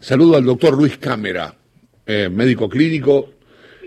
Saludo 0.00 0.36
al 0.36 0.44
doctor 0.44 0.78
Luis 0.78 0.96
Cámara, 0.96 1.52
eh, 2.06 2.28
médico 2.30 2.68
clínico, 2.68 3.30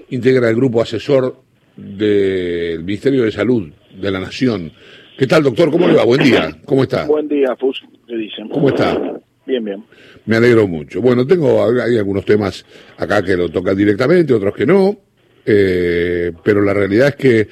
integra 0.09 0.49
el 0.49 0.57
grupo 0.57 0.81
asesor 0.81 1.37
del 1.77 2.83
Ministerio 2.83 3.23
de 3.23 3.31
Salud 3.31 3.71
de 3.97 4.11
la 4.11 4.19
Nación. 4.19 4.73
¿Qué 5.17 5.25
tal, 5.25 5.41
doctor? 5.41 5.71
¿Cómo 5.71 5.87
le 5.87 5.93
va? 5.93 6.03
Buen 6.03 6.21
día. 6.21 6.53
¿Cómo 6.65 6.83
está? 6.83 7.05
Buen 7.05 7.29
día, 7.29 7.55
Fus, 7.57 7.81
le 8.07 8.17
dicen. 8.17 8.49
¿Cómo 8.49 8.67
está? 8.67 9.21
Bien, 9.45 9.63
bien. 9.63 9.85
Me 10.25 10.35
alegro 10.35 10.67
mucho. 10.67 10.99
Bueno, 11.01 11.25
tengo 11.25 11.63
hay 11.81 11.97
algunos 11.97 12.25
temas 12.25 12.65
acá 12.97 13.23
que 13.23 13.37
lo 13.37 13.47
tocan 13.47 13.77
directamente, 13.77 14.33
otros 14.33 14.53
que 14.53 14.65
no, 14.65 14.97
eh, 15.45 16.33
pero 16.43 16.61
la 16.61 16.73
realidad 16.73 17.07
es 17.07 17.15
que 17.15 17.47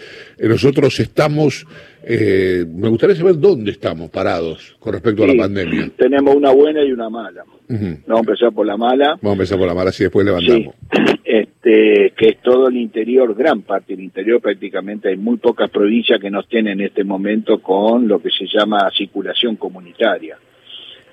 nosotros 0.46 1.00
estamos 1.00 1.66
eh, 2.12 2.66
me 2.68 2.90
gustaría 2.90 3.16
saber 3.16 3.38
dónde 3.38 3.70
estamos 3.70 4.10
parados 4.10 4.76
con 4.80 4.94
respecto 4.94 5.24
a 5.24 5.28
la 5.28 5.36
pandemia. 5.36 5.92
Tenemos 5.96 6.34
una 6.34 6.50
buena 6.50 6.84
y 6.84 6.92
una 6.92 7.08
mala. 7.08 7.44
Vamos 7.68 8.02
a 8.10 8.20
empezar 8.20 8.52
por 8.52 8.66
la 8.66 8.78
mala. 8.78 9.10
Vamos 9.22 9.30
a 9.30 9.34
empezar 9.34 9.60
por 9.60 9.68
la 9.68 9.76
mala, 9.76 9.92
si 9.92 10.06
después 10.06 10.26
levantamos. 10.26 10.74
Este, 11.24 12.14
que 12.18 12.30
es 12.30 12.42
todo 12.42 12.70
el 12.70 12.78
interior, 12.78 13.36
gran 13.36 13.62
parte 13.62 13.94
del 13.96 14.04
interior, 14.04 14.42
prácticamente 14.42 15.10
hay 15.10 15.18
muy 15.18 15.38
pocas 15.38 15.70
provincias 15.70 16.20
que 16.20 16.32
nos 16.32 16.48
tienen 16.48 16.80
en 16.80 16.88
este 16.88 17.04
momento 17.04 17.62
con 17.62 18.08
lo 18.08 18.20
que 18.20 18.32
se 18.32 18.48
llama 18.48 18.90
circulación 18.98 19.56
comunitaria. 19.58 20.40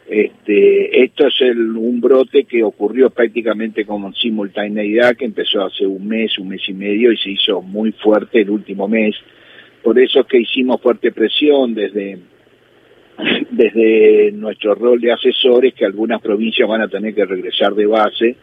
Este, 0.08 1.04
esto 1.04 1.26
es 1.26 1.34
el, 1.40 1.76
un 1.76 2.00
brote 2.00 2.44
que 2.44 2.62
ocurrió 2.62 3.10
prácticamente 3.10 3.84
con 3.84 4.14
simultaneidad, 4.14 5.16
que 5.16 5.26
empezó 5.26 5.66
hace 5.66 5.84
un 5.86 6.08
mes, 6.08 6.38
un 6.38 6.48
mes 6.48 6.62
y 6.66 6.72
medio 6.72 7.12
y 7.12 7.18
se 7.18 7.32
hizo 7.32 7.60
muy 7.60 7.92
fuerte 7.92 8.40
el 8.40 8.48
último 8.48 8.88
mes 8.88 9.14
por 9.86 10.00
eso 10.00 10.18
es 10.18 10.26
que 10.26 10.40
hicimos 10.40 10.80
fuerte 10.82 11.12
presión 11.12 11.72
desde, 11.72 12.18
desde 13.52 14.32
nuestro 14.32 14.74
rol 14.74 15.00
de 15.00 15.12
asesores 15.12 15.74
que 15.74 15.84
algunas 15.84 16.20
provincias 16.20 16.68
van 16.68 16.80
a 16.80 16.88
tener 16.88 17.14
que 17.14 17.24
regresar 17.24 17.72
de 17.72 17.86
base 17.86 18.36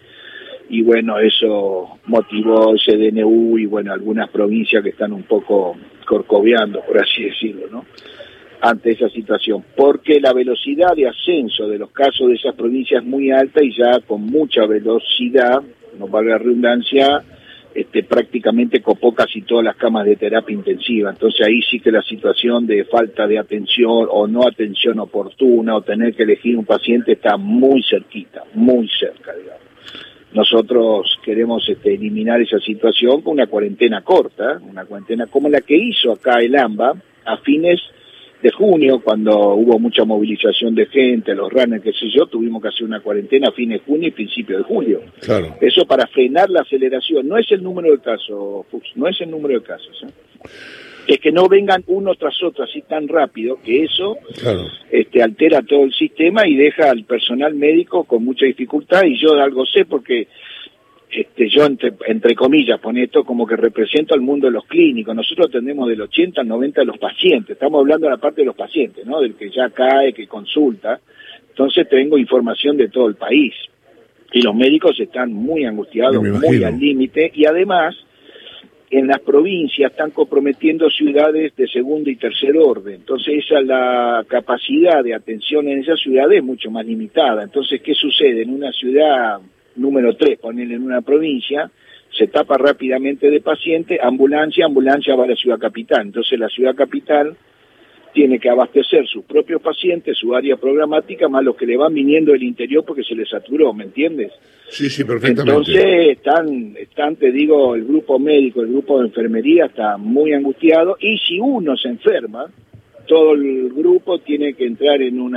y 0.70 0.82
bueno, 0.84 1.20
eso 1.20 2.00
motivó 2.06 2.74
ese 2.76 2.96
DNU 2.96 3.58
y 3.58 3.66
bueno, 3.66 3.92
algunas 3.92 4.30
provincias 4.30 4.82
que 4.84 4.92
están 4.92 5.12
un 5.12 5.24
poco 5.24 5.76
corcoveando, 6.06 6.80
por 6.80 6.98
así 7.02 7.26
decirlo, 7.26 7.68
¿no? 7.70 7.86
Ante 8.62 8.92
esa 8.92 9.10
situación, 9.10 9.66
porque 9.76 10.22
la 10.22 10.32
velocidad 10.32 10.96
de 10.96 11.10
ascenso 11.10 11.68
de 11.68 11.78
los 11.78 11.92
casos 11.92 12.30
de 12.30 12.36
esas 12.36 12.56
provincias 12.56 13.04
es 13.04 13.10
muy 13.10 13.32
alta 13.32 13.62
y 13.62 13.76
ya 13.76 14.00
con 14.08 14.22
mucha 14.22 14.66
velocidad, 14.66 15.62
no 16.00 16.08
vale 16.08 16.30
la 16.30 16.38
redundancia, 16.38 17.22
este, 17.76 18.04
prácticamente 18.04 18.82
copó 18.82 19.14
casi 19.14 19.42
todas 19.42 19.66
las 19.66 19.76
camas 19.76 20.06
de 20.06 20.16
terapia 20.16 20.54
intensiva. 20.54 21.10
Entonces 21.10 21.46
ahí 21.46 21.62
sí 21.64 21.80
que 21.80 21.92
la 21.92 22.02
situación 22.02 22.68
de 22.68 22.86
falta 22.86 23.28
de 23.28 23.40
atención 23.40 24.08
o 24.10 24.28
no 24.28 24.48
atención 24.48 25.00
oportuna 25.00 25.76
o 25.76 25.82
tener 25.82 26.14
que 26.14 26.24
elegir 26.24 26.58
un 26.58 26.66
paciente 26.66 27.14
está 27.14 27.38
muy 27.38 27.84
cerquita, 27.84 28.44
muy 28.54 28.88
cerca, 28.90 29.34
digamos. 29.34 29.64
Nosotros 30.34 31.20
queremos 31.24 31.68
este, 31.70 31.94
eliminar 31.94 32.42
esa 32.42 32.60
situación 32.60 33.22
con 33.22 33.34
una 33.34 33.48
cuarentena 33.48 34.02
corta, 34.02 34.60
una 34.68 34.86
cuarentena 34.86 35.28
como 35.28 35.48
la 35.48 35.62
que 35.62 35.76
hizo 35.76 36.12
acá 36.12 36.40
el 36.40 36.56
AMBA 36.56 36.94
a 37.26 37.38
fines 37.38 37.80
de 38.44 38.52
junio, 38.52 39.00
cuando 39.00 39.54
hubo 39.54 39.80
mucha 39.80 40.04
movilización 40.04 40.76
de 40.76 40.86
gente, 40.88 41.34
los 41.34 41.50
runners, 41.50 41.82
qué 41.82 41.94
sé 41.94 42.10
yo, 42.10 42.26
tuvimos 42.26 42.62
que 42.62 42.68
hacer 42.68 42.84
una 42.84 43.00
cuarentena 43.00 43.48
a 43.48 43.54
fines 43.54 43.80
de 43.80 43.86
junio 43.86 44.10
y 44.10 44.12
principio 44.12 44.58
de 44.58 44.64
julio. 44.64 45.02
Claro. 45.22 45.56
Eso 45.62 45.86
para 45.86 46.06
frenar 46.08 46.50
la 46.50 46.60
aceleración. 46.62 47.26
No 47.26 47.38
es 47.38 47.50
el 47.52 47.64
número 47.64 47.90
de 47.92 48.00
casos, 48.00 48.66
Fux, 48.70 48.86
no 48.96 49.08
es 49.08 49.20
el 49.22 49.32
número 49.32 49.58
de 49.58 49.66
casos. 49.66 50.04
¿eh? 50.04 50.08
Es 51.08 51.20
que 51.20 51.32
no 51.32 51.48
vengan 51.48 51.86
uno 51.88 52.16
tras 52.16 52.36
otro 52.44 52.66
así 52.66 52.82
tan 52.82 53.08
rápido, 53.08 53.60
que 53.64 53.84
eso 53.84 54.18
este, 54.92 55.24
altera 55.24 55.62
todo 55.62 55.86
el 55.86 55.94
sistema 55.94 56.46
y 56.46 56.56
deja 56.56 56.92
al 56.92 57.06
personal 57.06 57.56
médico 57.56 58.04
con 58.04 58.26
mucha 58.26 58.46
dificultad. 58.46 59.04
Y 59.06 59.18
yo 59.18 59.36
algo 59.36 59.66
sé 59.66 59.86
porque 59.86 60.28
este, 61.16 61.50
yo 61.50 61.66
entre, 61.66 61.94
entre 62.08 62.36
comillas 62.36 62.80
pone 62.80 63.04
esto 63.04 63.24
como 63.24 63.46
que 63.46 63.56
represento 63.56 64.14
al 64.14 64.22
mundo 64.22 64.48
de 64.48 64.54
los 64.54 64.66
clínicos. 64.66 65.16
Nosotros 65.16 65.48
atendemos 65.48 65.88
del 65.90 66.02
80 66.02 66.42
al 66.42 66.48
90 66.48 66.82
de 66.82 66.86
los 66.86 66.98
pacientes. 66.98 67.52
Estamos 67.52 67.80
hablando 67.80 68.08
de 68.08 68.12
la 68.12 68.18
parte 68.18 68.42
de 68.42 68.46
los 68.46 68.56
pacientes, 68.56 69.06
¿no? 69.06 69.22
Del 69.22 69.36
que 69.36 69.50
ya 69.50 69.70
cae, 69.70 70.14
que 70.14 70.28
consulta. 70.28 71.00
Entonces 71.50 71.88
tengo 71.88 72.18
información 72.18 72.78
de 72.78 72.90
todo 72.90 73.08
el 73.08 73.16
país. 73.16 73.54
Y 74.32 74.42
los 74.42 74.56
médicos 74.56 75.00
están 75.00 75.32
muy 75.32 75.66
angustiados, 75.66 76.24
muy 76.24 76.64
al 76.64 76.80
límite. 76.80 77.32
Y 77.36 77.46
además, 77.46 77.96
en 78.90 79.08
las 79.08 79.20
provincias 79.20 79.92
están 79.92 80.12
comprometiendo 80.12 80.90
ciudades 80.90 81.56
de 81.56 81.68
segundo 81.68 82.10
y 82.10 82.16
tercer 82.16 82.58
orden. 82.58 82.96
Entonces 82.96 83.44
esa 83.46 83.62
la 83.62 84.24
capacidad 84.28 85.04
de 85.04 85.14
atención 85.14 85.68
en 85.68 85.80
esas 85.80 86.00
ciudades 86.00 86.40
es 86.40 86.44
mucho 86.44 86.72
más 86.72 86.86
limitada. 86.86 87.44
Entonces, 87.44 87.82
¿qué 87.82 87.94
sucede? 87.94 88.44
En 88.44 88.54
una 88.54 88.72
ciudad 88.72 89.40
número 89.76 90.16
3, 90.16 90.40
ponerle 90.40 90.76
en 90.76 90.84
una 90.84 91.02
provincia, 91.02 91.70
se 92.18 92.28
tapa 92.28 92.58
rápidamente 92.58 93.30
de 93.30 93.42
paciente, 93.42 94.00
ambulancia, 94.02 94.66
ambulancia 94.66 95.16
va 95.16 95.26
a 95.26 95.28
la 95.28 95.36
ciudad 95.36 95.58
capital. 95.58 96.02
Entonces 96.02 96.40
la 96.40 96.50
ciudad 96.50 96.76
capital 96.76 97.36
tiene 98.14 98.40
que 98.40 98.50
abastecer 98.50 99.08
sus 99.08 99.26
propios 99.26 99.62
pacientes, 99.62 100.18
su 100.18 100.36
área 100.36 100.56
programática, 100.56 101.28
más 101.28 101.44
los 101.44 101.56
que 101.56 101.66
le 101.66 101.76
van 101.76 101.94
viniendo 101.94 102.32
del 102.32 102.44
interior 102.44 102.86
porque 102.86 103.04
se 103.04 103.16
les 103.16 103.28
saturó, 103.28 103.74
¿me 103.74 103.86
entiendes? 103.86 104.32
Sí, 104.70 104.90
sí, 104.90 105.04
perfectamente. 105.04 105.52
Entonces 105.52 106.18
están, 106.18 106.76
están, 106.78 107.16
te 107.16 107.32
digo, 107.32 107.74
el 107.76 107.86
grupo 107.86 108.20
médico, 108.20 108.62
el 108.62 108.68
grupo 108.68 109.00
de 109.00 109.08
enfermería 109.08 109.66
está 109.66 109.98
muy 109.98 110.34
angustiado 110.34 110.96
y 111.00 111.18
si 111.18 111.40
uno 111.40 111.76
se 111.76 111.90
enferma, 111.90 112.46
todo 113.08 113.34
el 113.34 113.70
grupo 113.74 114.20
tiene 114.20 114.54
que 114.54 114.66
entrar 114.66 115.02
en 115.02 115.20
un 115.20 115.36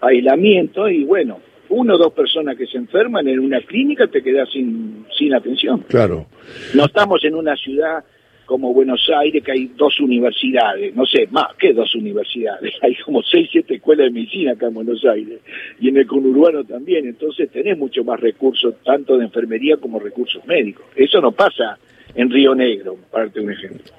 aislamiento 0.00 0.88
y 0.88 1.04
bueno, 1.04 1.40
uno 1.74 1.94
o 1.94 1.98
dos 1.98 2.12
personas 2.12 2.56
que 2.56 2.66
se 2.66 2.78
enferman 2.78 3.26
en 3.28 3.40
una 3.40 3.60
clínica 3.60 4.06
te 4.06 4.22
quedas 4.22 4.48
sin, 4.52 5.04
sin 5.16 5.34
atención. 5.34 5.84
Claro. 5.88 6.26
No 6.74 6.86
estamos 6.86 7.24
en 7.24 7.34
una 7.34 7.56
ciudad 7.56 8.04
como 8.46 8.74
Buenos 8.74 9.08
Aires, 9.16 9.42
que 9.42 9.52
hay 9.52 9.70
dos 9.74 9.98
universidades, 10.00 10.94
no 10.94 11.06
sé, 11.06 11.26
más 11.30 11.54
que 11.58 11.72
dos 11.72 11.94
universidades, 11.94 12.74
hay 12.82 12.94
como 12.96 13.22
seis, 13.22 13.48
siete 13.50 13.76
escuelas 13.76 14.06
de 14.06 14.10
medicina 14.10 14.52
acá 14.52 14.66
en 14.66 14.74
Buenos 14.74 15.02
Aires, 15.04 15.40
y 15.80 15.88
en 15.88 15.96
el 15.96 16.06
conurbano 16.06 16.62
también, 16.64 17.06
entonces 17.06 17.50
tenés 17.50 17.78
mucho 17.78 18.04
más 18.04 18.20
recursos, 18.20 18.74
tanto 18.84 19.16
de 19.16 19.24
enfermería 19.24 19.78
como 19.78 19.98
recursos 19.98 20.44
médicos. 20.46 20.84
Eso 20.94 21.20
no 21.22 21.32
pasa 21.32 21.78
en 22.14 22.30
Río 22.30 22.54
Negro, 22.54 22.96
para 23.10 23.24
darte 23.24 23.40
un 23.40 23.50
ejemplo. 23.50 23.92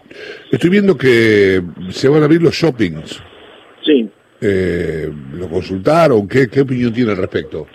Estoy 0.51 0.69
viendo 0.69 0.95
que 0.95 1.61
se 1.89 2.07
van 2.07 2.21
a 2.21 2.25
abrir 2.25 2.41
los 2.41 2.53
shoppings. 2.53 3.21
Sí 3.83 4.07
eh, 4.41 5.09
lo 5.33 5.47
consultaron? 5.49 6.27
¿Qué, 6.27 6.47
¿Qué 6.47 6.61
opinión 6.61 6.93
tiene 6.93 7.11
al 7.11 7.17
respecto? 7.17 7.67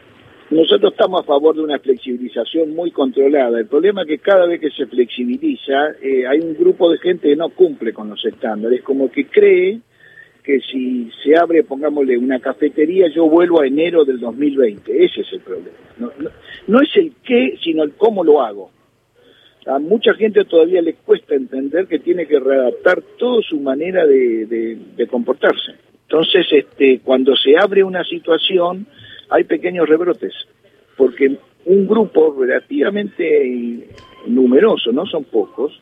Nosotros 0.50 0.92
estamos 0.92 1.20
a 1.20 1.24
favor 1.24 1.54
de 1.54 1.62
una 1.62 1.78
flexibilización 1.78 2.74
muy 2.74 2.90
controlada. 2.90 3.60
El 3.60 3.66
problema 3.66 4.02
es 4.02 4.08
que 4.08 4.18
cada 4.18 4.46
vez 4.46 4.60
que 4.60 4.70
se 4.70 4.86
flexibiliza 4.86 5.92
eh, 6.02 6.26
hay 6.26 6.40
un 6.40 6.54
grupo 6.54 6.90
de 6.90 6.98
gente 6.98 7.28
que 7.28 7.36
no 7.36 7.50
cumple 7.50 7.92
con 7.92 8.10
los 8.10 8.24
estándares, 8.24 8.82
como 8.82 9.10
que 9.12 9.26
cree 9.26 9.78
que 10.42 10.58
si 10.60 11.08
se 11.22 11.36
abre, 11.36 11.62
pongámosle, 11.62 12.18
una 12.18 12.40
cafetería, 12.40 13.06
yo 13.14 13.28
vuelvo 13.28 13.60
a 13.60 13.66
enero 13.66 14.04
del 14.04 14.18
2020. 14.18 15.04
Ese 15.04 15.20
es 15.20 15.32
el 15.34 15.40
problema. 15.40 15.76
No, 15.98 16.10
no, 16.66 16.80
es 16.80 16.96
el 16.96 17.12
qué, 17.22 17.56
sino 17.62 17.84
el 17.84 17.92
cómo 17.92 18.24
lo 18.24 18.42
hago. 18.42 18.70
A 19.66 19.78
mucha 19.78 20.14
gente 20.14 20.44
todavía 20.46 20.82
le 20.82 20.94
cuesta 20.94 21.36
entender 21.36 21.86
que 21.86 22.00
tiene 22.00 22.26
que 22.26 22.40
readaptar 22.40 23.02
toda 23.18 23.40
su 23.42 23.60
manera 23.60 24.04
de, 24.04 24.46
de 24.96 25.06
comportarse. 25.06 25.89
Entonces, 26.10 26.44
este, 26.50 26.98
cuando 27.04 27.36
se 27.36 27.56
abre 27.56 27.84
una 27.84 28.02
situación, 28.02 28.84
hay 29.28 29.44
pequeños 29.44 29.88
rebrotes, 29.88 30.34
porque 30.96 31.36
un 31.66 31.86
grupo 31.86 32.34
relativamente 32.36 33.86
numeroso, 34.26 34.90
no 34.90 35.06
son 35.06 35.22
pocos, 35.22 35.80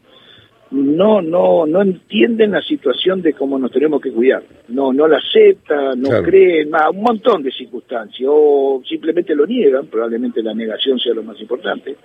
no, 0.70 1.22
no, 1.22 1.64
no 1.64 1.80
entienden 1.80 2.50
la 2.50 2.60
situación 2.60 3.22
de 3.22 3.32
cómo 3.32 3.58
nos 3.58 3.72
tenemos 3.72 4.02
que 4.02 4.12
cuidar. 4.12 4.42
No, 4.68 4.92
no 4.92 5.08
la 5.08 5.16
aceptan, 5.16 5.98
no 5.98 6.22
creen, 6.22 6.72
un 6.92 7.02
montón 7.02 7.42
de 7.42 7.50
circunstancias, 7.50 8.28
o 8.30 8.82
simplemente 8.86 9.34
lo 9.34 9.46
niegan, 9.46 9.86
probablemente 9.86 10.42
la 10.42 10.52
negación 10.52 10.98
sea 10.98 11.14
lo 11.14 11.22
más 11.22 11.40
importante. 11.40 11.96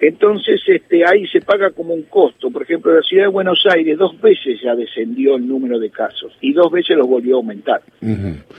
Entonces, 0.00 0.60
este, 0.66 1.04
ahí 1.06 1.26
se 1.28 1.40
paga 1.40 1.70
como 1.70 1.94
un 1.94 2.02
costo. 2.02 2.50
Por 2.50 2.62
ejemplo, 2.62 2.90
en 2.90 2.98
la 2.98 3.02
ciudad 3.02 3.24
de 3.24 3.28
Buenos 3.28 3.64
Aires 3.70 3.96
dos 3.96 4.20
veces 4.20 4.60
ya 4.62 4.74
descendió 4.74 5.36
el 5.36 5.46
número 5.46 5.78
de 5.78 5.90
casos 5.90 6.32
y 6.40 6.52
dos 6.52 6.70
veces 6.70 6.96
lo 6.96 7.06
volvió 7.06 7.36
a 7.36 7.38
aumentar. 7.38 7.82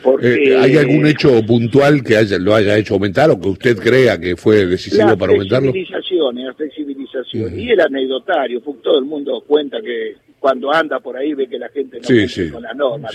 porque, 0.01 0.33
eh, 0.33 0.57
¿Hay 0.57 0.77
algún 0.77 1.05
hecho 1.05 1.45
puntual 1.45 2.03
que 2.03 2.17
haya, 2.17 2.39
lo 2.39 2.55
haya 2.55 2.77
hecho 2.77 2.95
aumentar 2.95 3.29
o 3.29 3.39
que 3.39 3.49
usted 3.49 3.77
crea 3.77 4.19
que 4.19 4.35
fue 4.35 4.65
decisivo 4.65 5.17
para 5.17 5.33
aumentarlo? 5.33 5.71
Flexibilización, 5.71 6.35
la 6.43 6.53
flexibilización. 6.53 7.59
Y 7.59 7.69
el 7.69 7.81
anecdotario, 7.81 8.61
todo 8.61 8.99
el 8.99 9.05
mundo 9.05 9.43
cuenta 9.45 9.81
que 9.81 10.15
cuando 10.39 10.71
anda 10.71 10.99
por 10.99 11.17
ahí 11.17 11.33
ve 11.33 11.47
que 11.47 11.57
la 11.57 11.69
gente 11.69 11.99
no 11.99 12.27
sí, 12.27 12.49
con 12.49 12.61
las 12.61 12.75
normas. 12.75 13.13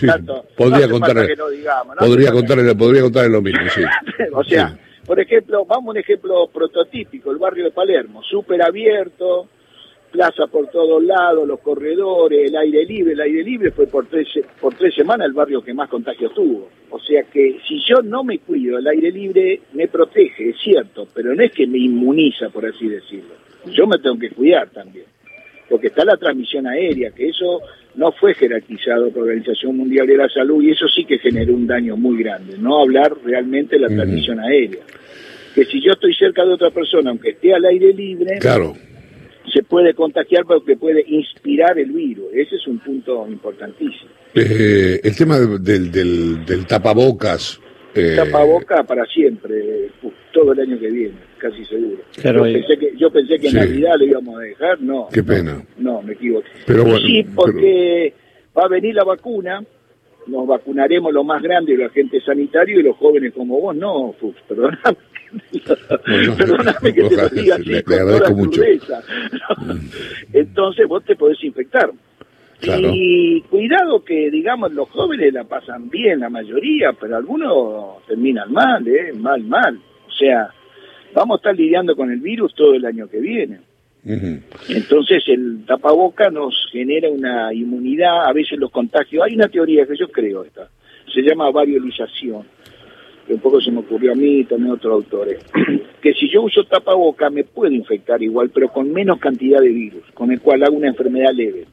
podría 0.56 0.88
contarle, 0.88 1.37
podría 1.99 2.32
contarle, 2.32 2.75
podría 2.75 3.02
contarle 3.02 3.31
lo 3.31 3.43
mismo, 3.43 3.61
sí. 3.72 3.82
o 4.32 4.44
sea 4.44 4.78
por 5.10 5.18
ejemplo, 5.18 5.64
vamos 5.64 5.88
a 5.88 5.90
un 5.90 5.96
ejemplo 5.96 6.46
prototípico, 6.54 7.32
el 7.32 7.38
barrio 7.38 7.64
de 7.64 7.72
Palermo, 7.72 8.22
súper 8.22 8.62
abierto, 8.62 9.48
plaza 10.08 10.46
por 10.46 10.68
todos 10.68 11.02
lados, 11.02 11.48
los 11.48 11.58
corredores, 11.58 12.48
el 12.48 12.56
aire 12.56 12.84
libre, 12.84 13.14
el 13.14 13.20
aire 13.20 13.42
libre 13.42 13.72
fue 13.72 13.88
por 13.88 14.06
tres, 14.06 14.28
por 14.60 14.72
tres 14.74 14.94
semanas 14.94 15.26
el 15.26 15.32
barrio 15.32 15.62
que 15.62 15.74
más 15.74 15.88
contagios 15.88 16.32
tuvo. 16.32 16.68
O 16.90 17.00
sea 17.00 17.24
que 17.24 17.58
si 17.66 17.80
yo 17.80 18.02
no 18.02 18.22
me 18.22 18.38
cuido, 18.38 18.78
el 18.78 18.86
aire 18.86 19.10
libre 19.10 19.62
me 19.72 19.88
protege, 19.88 20.50
es 20.50 20.60
cierto, 20.62 21.08
pero 21.12 21.34
no 21.34 21.42
es 21.42 21.50
que 21.50 21.66
me 21.66 21.78
inmuniza, 21.78 22.48
por 22.50 22.64
así 22.66 22.88
decirlo. 22.88 23.34
Yo 23.66 23.88
me 23.88 23.98
tengo 23.98 24.16
que 24.16 24.30
cuidar 24.30 24.70
también, 24.70 25.06
porque 25.68 25.88
está 25.88 26.04
la 26.04 26.18
transmisión 26.18 26.68
aérea, 26.68 27.10
que 27.10 27.30
eso 27.30 27.62
no 27.94 28.12
fue 28.12 28.34
jerarquizado 28.34 29.10
por 29.10 29.25
la 29.25 29.32
Organización 29.32 29.76
Mundial 29.76 30.06
de 30.06 30.16
la 30.16 30.28
Salud 30.28 30.62
y 30.62 30.70
eso 30.70 30.87
sí 30.88 31.04
que 31.04 31.19
generó 31.19 31.54
un 31.54 31.66
daño 31.66 31.96
muy 31.96 32.22
grande, 32.22 32.56
no 32.58 32.81
hablar 32.81 33.12
realmente 33.25 33.76
de 33.76 33.82
la 33.82 33.88
transmisión 33.88 34.40
aérea. 34.40 34.82
Que 35.54 35.64
si 35.64 35.82
yo 35.82 35.92
estoy 35.92 36.14
cerca 36.14 36.44
de 36.44 36.52
otra 36.52 36.70
persona, 36.70 37.10
aunque 37.10 37.31
esté 37.31 37.52
al 37.52 37.64
aire 37.64 37.92
libre, 37.92 38.38
claro 38.38 38.75
se 39.52 39.62
puede 39.62 39.94
contagiar 39.94 40.44
porque 40.44 40.76
puede 40.76 41.04
inspirar 41.06 41.78
el 41.78 41.92
virus. 41.92 42.26
Ese 42.32 42.56
es 42.56 42.66
un 42.66 42.78
punto 42.78 43.26
importantísimo. 43.28 44.10
Eh, 44.34 45.00
el 45.02 45.16
tema 45.16 45.38
del, 45.38 45.90
del, 45.90 46.44
del 46.44 46.66
tapabocas. 46.66 47.60
Eh... 47.94 48.14
Tapaboca 48.16 48.84
para 48.84 49.04
siempre, 49.06 49.90
todo 50.32 50.53
el 50.53 50.61
año 50.61 50.79
que 50.79 50.91
viene, 50.91 51.17
casi 51.38 51.65
seguro. 51.65 52.03
yo, 52.17 52.43
pensé 52.43 52.79
que, 52.79 52.93
yo 52.97 53.11
pensé 53.11 53.38
que 53.38 53.49
en 53.49 53.55
Navidad 53.55 53.94
lo 53.99 54.05
íbamos 54.05 54.38
a 54.38 54.41
dejar, 54.41 54.81
no. 54.81 55.09
Qué 55.12 55.23
pena. 55.23 55.62
No, 55.79 56.03
me 56.03 56.12
equivoqué. 56.12 56.49
Pero 56.67 56.85
bueno, 56.85 56.99
sí, 56.99 57.25
porque 57.35 58.15
va 58.56 58.65
a 58.65 58.69
venir 58.69 58.94
la 58.94 59.05
vacuna, 59.05 59.65
nos 60.27 60.47
vacunaremos 60.47 61.12
lo 61.12 61.25
más 61.25 61.43
grande 61.43 61.77
los 61.77 61.91
agentes 61.91 62.25
sanitarios 62.25 62.81
y 62.81 62.82
los 62.82 62.97
jóvenes 62.97 63.32
como 63.35 63.61
vos, 63.61 63.77
no, 63.77 64.12
Fux, 64.19 64.41
perdóname. 64.49 64.97
Perdóname 66.37 66.93
que 66.93 67.03
te 67.05 67.17
lo 67.17 67.29
diga 67.29 67.55
así 67.55 67.82
con 67.85 67.99
toda 67.99 68.31
mucho. 68.31 68.62
Entonces 70.32 70.88
vos 70.88 71.05
te 71.05 71.15
podés 71.17 71.43
infectar. 71.44 71.91
Y 72.62 73.41
cuidado 73.43 74.05
que, 74.05 74.31
digamos, 74.31 74.73
los 74.73 74.88
jóvenes 74.91 75.32
la 75.32 75.44
pasan 75.44 75.88
bien, 75.88 76.21
la 76.21 76.29
mayoría, 76.29 76.93
pero 76.93 77.17
algunos 77.17 78.05
terminan 78.06 78.53
mal, 78.53 78.87
¿eh? 78.87 79.12
Mal, 79.15 79.43
mal. 79.44 79.81
O 80.20 80.22
sea, 80.22 80.50
vamos 81.14 81.37
a 81.37 81.38
estar 81.38 81.56
lidiando 81.56 81.96
con 81.96 82.11
el 82.11 82.20
virus 82.20 82.55
todo 82.55 82.75
el 82.75 82.84
año 82.84 83.08
que 83.08 83.20
viene. 83.20 83.61
Entonces 84.69 85.25
el 85.28 85.64
tapaboca 85.67 86.31
nos 86.31 86.55
genera 86.70 87.08
una 87.08 87.55
inmunidad, 87.55 88.26
a 88.26 88.32
veces 88.34 88.58
los 88.58 88.70
contagios. 88.70 89.25
Hay 89.25 89.34
una 89.34 89.49
teoría 89.49 89.87
que 89.87 89.96
yo 89.96 90.08
creo 90.08 90.44
esta, 90.44 90.69
se 91.12 91.22
llama 91.22 91.50
variolización 91.50 92.44
que 93.26 93.34
un 93.34 93.40
poco 93.40 93.61
se 93.61 93.70
me 93.70 93.78
ocurrió 93.78 94.12
a 94.12 94.14
mí 94.14 94.40
y 94.40 94.44
también 94.44 94.72
a 94.72 94.75
otros 94.75 94.93
autores, 94.93 95.38
que 96.02 96.12
si 96.14 96.28
yo 96.28 96.43
uso 96.43 96.64
tapaboca 96.64 97.31
me 97.31 97.44
puedo 97.44 97.72
infectar 97.72 98.20
igual, 98.22 98.50
pero 98.50 98.69
con 98.69 98.93
menos 98.93 99.20
cantidad 99.20 99.61
de 99.61 99.69
virus, 99.69 100.02
con 100.14 100.32
el 100.32 100.40
cual 100.40 100.64
hago 100.64 100.76
una 100.76 100.88
enfermedad 100.88 101.32
leve. 101.32 101.67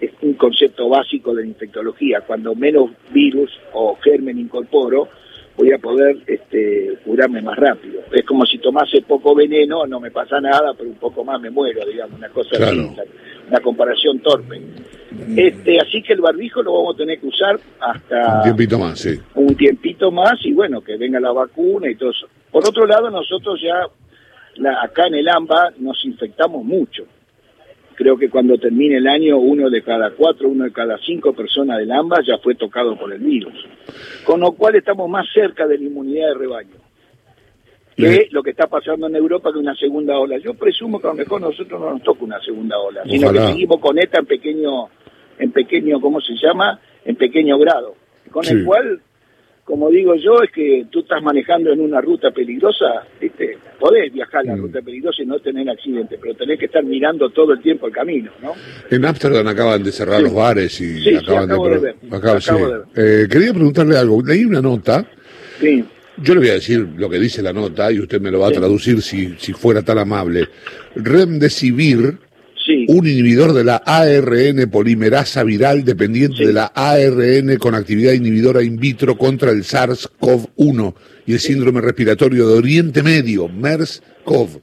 Es 0.00 0.10
un 0.22 0.34
concepto 0.34 0.88
básico 0.88 1.32
de 1.32 1.42
la 1.42 1.48
infectología. 1.48 2.22
Cuando 2.22 2.54
menos 2.54 2.90
virus 3.12 3.50
o 3.72 3.96
germen 4.02 4.38
incorporo, 4.38 5.08
voy 5.56 5.72
a 5.72 5.78
poder 5.78 6.16
este, 6.26 6.98
curarme 7.04 7.40
más 7.42 7.56
rápido. 7.56 8.00
Es 8.12 8.24
como 8.24 8.44
si 8.44 8.58
tomase 8.58 9.02
poco 9.02 9.34
veneno, 9.34 9.86
no 9.86 10.00
me 10.00 10.10
pasa 10.10 10.40
nada, 10.40 10.74
pero 10.76 10.90
un 10.90 10.96
poco 10.96 11.24
más 11.24 11.40
me 11.40 11.50
muero, 11.50 11.84
digamos, 11.86 12.18
una 12.18 12.28
cosa 12.28 12.56
así, 12.56 12.78
una 13.48 13.60
comparación 13.60 14.20
torpe. 14.20 14.60
Este, 15.36 15.80
así 15.80 16.02
que 16.02 16.14
el 16.14 16.20
barbijo 16.20 16.62
lo 16.62 16.72
vamos 16.72 16.94
a 16.94 16.98
tener 16.98 17.20
que 17.20 17.26
usar 17.26 17.58
hasta... 17.80 18.38
Un 18.38 18.42
tiempito 18.42 18.78
más, 18.78 18.98
sí. 18.98 19.20
Un 19.34 19.54
tiempito 19.54 20.10
más 20.10 20.34
y 20.44 20.52
bueno, 20.52 20.80
que 20.80 20.96
venga 20.96 21.20
la 21.20 21.32
vacuna 21.32 21.88
y 21.88 21.94
todo 21.94 22.10
eso. 22.10 22.26
Por 22.50 22.68
otro 22.68 22.86
lado, 22.86 23.10
nosotros 23.10 23.60
ya 23.62 23.86
acá 24.82 25.06
en 25.06 25.14
el 25.14 25.28
AMBA 25.28 25.74
nos 25.78 26.04
infectamos 26.04 26.64
mucho. 26.64 27.04
Creo 27.94 28.16
que 28.16 28.28
cuando 28.28 28.58
termine 28.58 28.96
el 28.96 29.06
año, 29.06 29.38
uno 29.38 29.70
de 29.70 29.82
cada 29.82 30.10
cuatro, 30.10 30.48
uno 30.48 30.64
de 30.64 30.72
cada 30.72 30.98
cinco 30.98 31.32
personas 31.32 31.78
del 31.78 31.92
AMBA 31.92 32.22
ya 32.26 32.38
fue 32.38 32.54
tocado 32.54 32.98
por 32.98 33.12
el 33.12 33.20
virus. 33.20 33.54
Con 34.24 34.40
lo 34.40 34.52
cual 34.52 34.76
estamos 34.76 35.08
más 35.08 35.26
cerca 35.32 35.66
de 35.66 35.78
la 35.78 35.84
inmunidad 35.84 36.28
de 36.28 36.34
rebaño 36.34 36.84
que 37.96 38.28
lo 38.30 38.42
que 38.42 38.50
está 38.50 38.66
pasando 38.66 39.06
en 39.06 39.16
Europa 39.16 39.52
de 39.52 39.58
una 39.58 39.74
segunda 39.74 40.18
ola. 40.18 40.38
Yo 40.38 40.54
presumo 40.54 41.00
que 41.00 41.06
a 41.06 41.10
lo 41.10 41.16
mejor 41.16 41.40
nosotros 41.40 41.80
no 41.80 41.90
nos 41.90 42.02
toca 42.02 42.24
una 42.24 42.40
segunda 42.40 42.78
ola, 42.78 43.02
sino 43.04 43.32
que 43.32 43.38
seguimos 43.38 43.78
con 43.80 43.98
esta 43.98 44.18
en 44.18 44.26
pequeño, 44.26 44.88
en 45.38 45.52
pequeño, 45.52 46.00
¿cómo 46.00 46.20
se 46.20 46.34
llama? 46.34 46.80
En 47.04 47.16
pequeño 47.16 47.58
grado. 47.58 47.94
Con 48.30 48.44
el 48.46 48.64
cual, 48.64 49.00
como 49.64 49.90
digo 49.90 50.14
yo, 50.14 50.42
es 50.42 50.50
que 50.50 50.86
tú 50.90 51.00
estás 51.00 51.22
manejando 51.22 51.72
en 51.72 51.80
una 51.80 52.00
ruta 52.00 52.30
peligrosa, 52.30 53.06
¿viste? 53.20 53.58
podés 53.78 54.12
viajar 54.12 54.42
en 54.44 54.50
la 54.50 54.56
mm. 54.56 54.60
ruta 54.60 54.82
peligrosa 54.82 55.22
y 55.22 55.26
no 55.26 55.38
tener 55.40 55.68
accidente, 55.68 56.18
pero 56.20 56.34
tenés 56.34 56.58
que 56.58 56.66
estar 56.66 56.84
mirando 56.84 57.30
todo 57.30 57.52
el 57.52 57.60
tiempo 57.60 57.86
el 57.86 57.92
camino, 57.92 58.30
¿no? 58.42 58.52
En 58.90 59.04
Ámsterdam 59.04 59.46
acaban 59.46 59.82
de 59.82 59.92
cerrar 59.92 60.22
los 60.22 60.32
bares 60.32 60.80
y 60.80 61.16
acaban 61.16 61.48
de... 61.48 61.94
Eh, 62.96 63.26
quería 63.28 63.52
preguntarle 63.52 63.96
algo. 63.96 64.22
Leí 64.22 64.44
una 64.44 64.60
nota 64.60 65.06
Sí. 65.60 65.84
Yo 66.16 66.34
le 66.34 66.40
voy 66.40 66.48
a 66.50 66.54
decir 66.54 66.86
lo 66.96 67.10
que 67.10 67.18
dice 67.18 67.42
la 67.42 67.52
nota 67.52 67.90
y 67.90 67.98
usted 67.98 68.20
me 68.20 68.30
lo 68.30 68.40
va 68.40 68.48
a 68.48 68.52
traducir 68.52 69.02
si, 69.02 69.34
si 69.38 69.52
fuera 69.52 69.82
tan 69.82 69.98
amable. 69.98 70.48
Remdesivir, 70.94 72.18
un 72.88 73.06
inhibidor 73.06 73.52
de 73.52 73.64
la 73.64 73.76
ARN 73.76 74.70
polimerasa 74.70 75.44
viral 75.44 75.84
dependiente 75.84 76.46
de 76.46 76.52
la 76.52 76.66
ARN 76.74 77.56
con 77.58 77.74
actividad 77.74 78.12
inhibidora 78.12 78.62
in 78.62 78.76
vitro 78.76 79.16
contra 79.16 79.50
el 79.50 79.62
SARS-CoV-1 79.62 80.94
y 81.26 81.32
el 81.32 81.40
síndrome 81.40 81.80
respiratorio 81.80 82.48
de 82.48 82.54
Oriente 82.58 83.02
Medio, 83.02 83.48
MERS-CoV. 83.48 84.60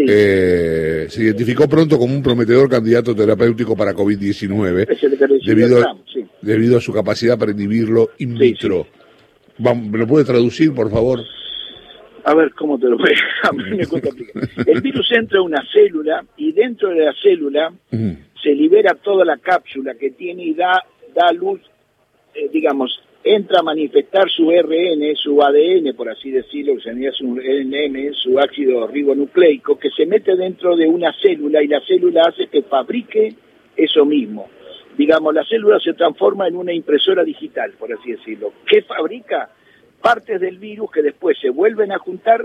Eh, 0.00 1.06
se 1.08 1.22
identificó 1.24 1.68
pronto 1.68 1.98
como 1.98 2.14
un 2.14 2.22
prometedor 2.22 2.68
candidato 2.68 3.16
terapéutico 3.16 3.76
para 3.76 3.92
COVID-19 3.92 4.86
debido, 5.44 5.84
debido 6.40 6.78
a 6.78 6.80
su 6.80 6.92
capacidad 6.92 7.36
para 7.36 7.50
inhibirlo 7.50 8.10
in 8.18 8.38
vitro. 8.38 8.86
¿Me 9.58 9.98
lo 9.98 10.06
puede 10.06 10.24
traducir, 10.24 10.72
por 10.72 10.88
favor? 10.88 11.24
A 12.28 12.34
ver, 12.34 12.52
¿cómo 12.52 12.78
te 12.78 12.90
lo 12.90 12.98
voy 12.98 13.14
a 13.42 13.52
me 13.52 13.78
El 14.70 14.82
virus 14.82 15.10
entra 15.12 15.38
a 15.38 15.42
una 15.42 15.64
célula 15.72 16.22
y 16.36 16.52
dentro 16.52 16.90
de 16.90 17.06
la 17.06 17.14
célula 17.14 17.72
se 17.90 18.50
libera 18.50 18.94
toda 19.02 19.24
la 19.24 19.38
cápsula 19.38 19.94
que 19.94 20.10
tiene 20.10 20.44
y 20.44 20.52
da, 20.52 20.84
da 21.14 21.32
luz, 21.32 21.58
eh, 22.34 22.50
digamos, 22.52 23.00
entra 23.24 23.60
a 23.60 23.62
manifestar 23.62 24.28
su 24.28 24.50
RN, 24.50 25.16
su 25.16 25.42
ADN, 25.42 25.96
por 25.96 26.10
así 26.10 26.30
decirlo, 26.30 26.74
que 26.74 26.82
sería 26.82 27.12
su 27.12 27.28
NM, 27.28 28.12
su 28.12 28.38
ácido 28.38 28.86
ribonucleico, 28.86 29.78
que 29.78 29.88
se 29.88 30.04
mete 30.04 30.36
dentro 30.36 30.76
de 30.76 30.86
una 30.86 31.14
célula 31.22 31.62
y 31.62 31.68
la 31.68 31.80
célula 31.80 32.24
hace 32.28 32.48
que 32.48 32.60
fabrique 32.60 33.34
eso 33.74 34.04
mismo 34.04 34.50
digamos, 34.98 35.32
la 35.32 35.44
célula 35.44 35.78
se 35.78 35.94
transforma 35.94 36.48
en 36.48 36.56
una 36.56 36.72
impresora 36.72 37.22
digital, 37.22 37.72
por 37.78 37.92
así 37.92 38.10
decirlo. 38.10 38.52
¿Qué 38.66 38.82
fabrica? 38.82 39.48
Partes 40.00 40.40
del 40.40 40.58
virus 40.58 40.90
que 40.90 41.02
después 41.02 41.36
se 41.40 41.50
vuelven 41.50 41.92
a 41.92 41.98
juntar, 41.98 42.44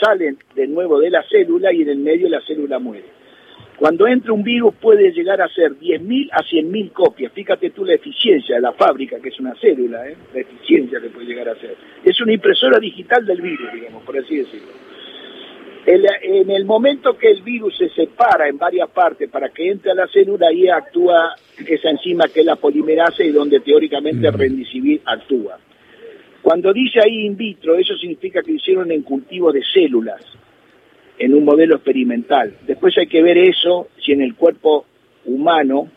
salen 0.00 0.38
de 0.54 0.66
nuevo 0.66 0.98
de 0.98 1.10
la 1.10 1.22
célula 1.24 1.72
y 1.72 1.82
en 1.82 1.90
el 1.90 1.98
medio 1.98 2.28
la 2.28 2.40
célula 2.42 2.78
muere. 2.78 3.04
Cuando 3.76 4.06
entra 4.06 4.32
un 4.32 4.44
virus 4.44 4.74
puede 4.76 5.12
llegar 5.12 5.42
a 5.42 5.48
ser 5.48 5.72
10.000 5.72 6.30
a 6.32 6.42
100.000 6.42 6.92
copias. 6.92 7.32
Fíjate 7.32 7.70
tú 7.70 7.84
la 7.84 7.94
eficiencia 7.94 8.56
de 8.56 8.62
la 8.62 8.72
fábrica, 8.72 9.18
que 9.20 9.30
es 9.30 9.40
una 9.40 9.54
célula, 9.56 10.08
¿eh? 10.08 10.16
la 10.32 10.40
eficiencia 10.40 11.00
que 11.00 11.08
puede 11.08 11.26
llegar 11.26 11.48
a 11.48 11.56
ser. 11.56 11.76
Es 12.04 12.20
una 12.20 12.32
impresora 12.32 12.78
digital 12.78 13.26
del 13.26 13.40
virus, 13.40 13.72
digamos, 13.72 14.04
por 14.04 14.16
así 14.16 14.36
decirlo 14.36 14.84
en 15.86 16.50
el 16.50 16.64
momento 16.64 17.16
que 17.18 17.30
el 17.30 17.42
virus 17.42 17.76
se 17.76 17.90
separa 17.90 18.48
en 18.48 18.56
varias 18.56 18.88
partes 18.90 19.28
para 19.28 19.50
que 19.50 19.70
entre 19.70 19.90
a 19.90 19.94
la 19.94 20.08
célula, 20.08 20.48
ahí 20.48 20.68
actúa 20.68 21.34
esa 21.66 21.90
enzima 21.90 22.28
que 22.28 22.40
es 22.40 22.46
la 22.46 22.56
polimerasa 22.56 23.22
y 23.22 23.30
donde 23.30 23.60
teóricamente 23.60 24.26
el 24.26 24.32
rendicivir 24.32 25.02
actúa. 25.04 25.58
Cuando 26.44 26.74
dice 26.74 27.00
ahí 27.02 27.24
in 27.24 27.38
vitro, 27.38 27.74
eso 27.74 27.96
significa 27.96 28.42
que 28.42 28.50
lo 28.50 28.58
hicieron 28.58 28.92
en 28.92 29.00
cultivo 29.00 29.50
de 29.50 29.62
células, 29.64 30.20
en 31.18 31.32
un 31.32 31.42
modelo 31.42 31.76
experimental. 31.76 32.52
Después 32.66 32.98
hay 32.98 33.06
que 33.06 33.22
ver 33.22 33.38
eso, 33.38 33.88
si 34.04 34.12
en 34.12 34.20
el 34.20 34.34
cuerpo 34.34 34.84
humano 35.24 35.88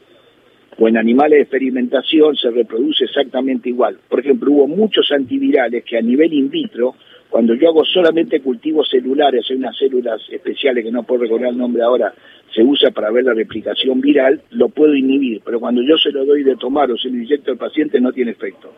o 0.80 0.88
en 0.88 0.96
animales 0.96 1.39
de 1.39 1.42
experimentación 1.42 2.38
se 2.38 2.50
reproduce 2.50 3.04
exactamente 3.04 3.68
igual. 3.68 3.98
Por 4.08 4.22
ejemplo, 4.22 4.54
hubo 4.54 4.68
muchos 4.70 5.12
antivirales 5.12 5.84
que 5.84 5.98
a 5.98 6.01
nivel 6.01 6.32
in 6.32 6.50
vitro 6.50 6.96
cuando 7.30 7.54
yo 7.54 7.68
hago 7.68 7.84
solamente 7.84 8.39
cultivos 8.39 8.89
celulares, 8.89 9.46
hay 9.50 9.58
unas 9.58 9.77
células 9.77 10.22
especiales 10.32 10.86
que 10.86 10.92
no 10.94 11.04
puedo 11.04 11.24
recordar 11.24 11.50
el 11.50 11.58
nombre 11.58 11.84
ahora, 11.84 12.13
se 12.56 12.63
usa 12.63 12.92
para 12.92 13.12
ver 13.12 13.25
la 13.25 13.34
replicación 13.34 14.00
viral, 14.00 14.44
lo 14.51 14.70
puedo 14.70 14.96
inhibir, 14.96 15.42
pero 15.44 15.60
cuando 15.60 15.82
yo 15.82 15.98
se 15.98 16.12
lo 16.12 16.24
doy 16.24 16.44
de 16.44 16.56
tomar 16.56 16.89
o 16.89 16.98
se 16.98 17.10
lo 17.10 17.18
inyecto 17.18 17.51
al 17.51 17.58
paciente 17.58 18.00
no 18.00 18.13
tiene 18.13 18.32
efecto. 18.32 18.72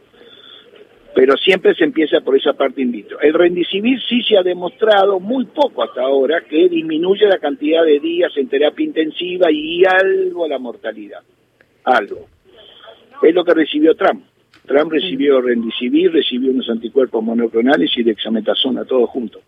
Pero 1.19 1.35
siempre 1.35 1.75
se 1.75 1.83
empieza 1.83 2.21
por 2.21 2.38
esa 2.38 2.53
parte 2.53 2.81
in 2.81 2.93
vitro. 2.93 3.19
El 3.19 3.33
rendicivir 3.33 3.99
sí 4.07 4.23
se 4.23 4.38
ha 4.38 4.41
demostrado 4.41 5.19
muy 5.19 5.43
poco 5.47 5.83
hasta 5.83 6.01
ahora 6.01 6.45
que 6.49 6.69
disminuye 6.69 7.27
la 7.27 7.39
cantidad 7.39 7.83
de 7.83 7.99
días 7.99 8.31
en 8.38 8.47
terapia 8.47 8.85
intensiva 8.85 9.51
y 9.51 9.83
algo 9.83 10.47
la 10.47 10.57
mortalidad. 10.59 11.19
Algo. 11.83 12.25
Es 13.21 13.35
lo 13.35 13.43
que 13.43 13.53
recibió 13.53 13.95
Trump. 13.95 14.23
Trump 14.65 14.93
recibió 14.93 15.41
Rendicivir, 15.41 16.13
recibió 16.13 16.51
unos 16.51 16.69
anticuerpos 16.69 17.21
monoclonales 17.21 17.91
y 17.97 18.03
dexametasona, 18.03 18.85
todo 18.85 19.05
junto. 19.05 19.41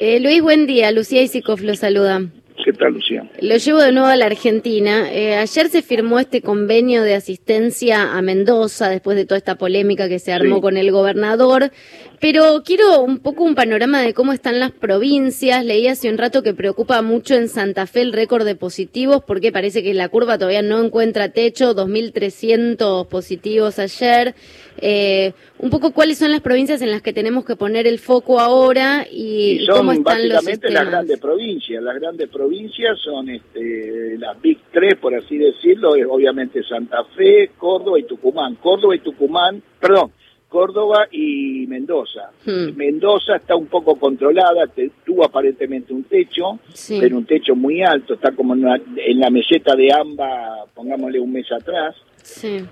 Eh, 0.00 0.18
Luis, 0.20 0.40
buen 0.40 0.66
día. 0.66 0.90
Lucía 0.90 1.20
Isikoff 1.20 1.60
lo 1.60 1.74
saluda. 1.74 2.22
¿Qué 2.62 2.72
tal, 2.72 2.92
Lucía? 2.92 3.28
Lo 3.40 3.56
llevo 3.56 3.80
de 3.80 3.90
nuevo 3.90 4.06
a 4.06 4.16
la 4.16 4.26
Argentina. 4.26 5.12
Eh, 5.12 5.34
ayer 5.34 5.68
se 5.68 5.82
firmó 5.82 6.20
este 6.20 6.40
convenio 6.40 7.02
de 7.02 7.14
asistencia 7.14 8.16
a 8.16 8.22
Mendoza 8.22 8.88
después 8.88 9.16
de 9.16 9.26
toda 9.26 9.38
esta 9.38 9.56
polémica 9.56 10.08
que 10.08 10.20
se 10.20 10.32
armó 10.32 10.60
con 10.60 10.76
el 10.76 10.92
gobernador. 10.92 11.72
Pero 12.20 12.62
quiero 12.64 13.02
un 13.02 13.18
poco 13.18 13.42
un 13.42 13.54
panorama 13.54 14.00
de 14.00 14.14
cómo 14.14 14.32
están 14.32 14.60
las 14.60 14.70
provincias. 14.70 15.64
Leí 15.64 15.88
hace 15.88 16.08
un 16.08 16.16
rato 16.16 16.42
que 16.42 16.54
preocupa 16.54 17.02
mucho 17.02 17.34
en 17.34 17.48
Santa 17.48 17.86
Fe 17.86 18.02
el 18.02 18.12
récord 18.12 18.46
de 18.46 18.54
positivos 18.54 19.22
porque 19.26 19.52
parece 19.52 19.82
que 19.82 19.92
la 19.92 20.08
curva 20.08 20.38
todavía 20.38 20.62
no 20.62 20.82
encuentra 20.82 21.30
techo. 21.30 21.74
2.300 21.74 23.08
positivos 23.08 23.78
ayer. 23.80 24.34
Eh, 24.78 25.32
un 25.58 25.70
poco 25.70 25.92
cuáles 25.92 26.18
son 26.18 26.30
las 26.30 26.40
provincias 26.40 26.82
en 26.82 26.90
las 26.90 27.02
que 27.02 27.12
tenemos 27.12 27.44
que 27.44 27.56
poner 27.56 27.86
el 27.86 27.98
foco 27.98 28.40
ahora 28.40 29.06
y, 29.10 29.66
cómo 29.66 29.92
están 29.92 30.28
los 30.28 30.44
sistemas. 30.44 30.72
las 30.72 30.90
grandes 30.90 31.18
provincias. 31.18 31.82
Las 31.82 31.94
grandes 31.96 32.28
provincias 32.28 32.43
son 33.02 33.28
este, 33.30 34.16
las 34.18 34.40
Big 34.40 34.58
Tres, 34.72 34.94
por 34.96 35.14
así 35.14 35.38
decirlo, 35.38 35.90
obviamente 36.10 36.62
Santa 36.62 37.04
Fe, 37.16 37.50
Córdoba 37.56 37.98
y 37.98 38.04
Tucumán. 38.04 38.56
Córdoba 38.56 38.94
y 38.96 39.00
Tucumán, 39.00 39.62
perdón, 39.80 40.12
Córdoba 40.48 41.08
y 41.10 41.66
Mendoza. 41.66 42.30
Hmm. 42.44 42.76
Mendoza 42.76 43.36
está 43.36 43.56
un 43.56 43.66
poco 43.66 43.96
controlada, 43.96 44.66
tuvo 45.04 45.24
aparentemente 45.24 45.92
un 45.92 46.04
techo, 46.04 46.58
pero 46.88 47.16
un 47.16 47.24
techo 47.24 47.54
muy 47.56 47.82
alto, 47.82 48.14
está 48.14 48.32
como 48.32 48.54
en, 48.54 49.20
la 49.20 49.30
meseta 49.30 49.74
de 49.74 49.92
AMBA, 49.92 50.66
pongámosle 50.74 51.20
un 51.20 51.32
mes 51.32 51.50
atrás. 51.50 51.96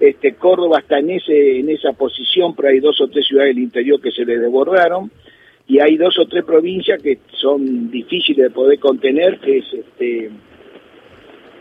Este 0.00 0.34
Córdoba 0.34 0.78
está 0.78 0.98
en 0.98 1.10
ese 1.10 1.58
en 1.58 1.68
esa 1.68 1.92
posición, 1.92 2.54
pero 2.54 2.68
hay 2.68 2.80
dos 2.80 2.98
o 3.02 3.08
tres 3.08 3.26
ciudades 3.26 3.54
del 3.54 3.64
interior 3.64 4.00
que 4.00 4.10
se 4.10 4.24
le 4.24 4.38
desbordaron 4.38 5.10
y 5.66 5.80
hay 5.80 5.96
dos 5.96 6.18
o 6.18 6.26
tres 6.26 6.44
provincias 6.44 7.00
que 7.02 7.18
son 7.40 7.90
difíciles 7.90 8.48
de 8.48 8.50
poder 8.50 8.78
contener, 8.78 9.38
que 9.38 9.58
es 9.58 9.64
este 9.72 10.30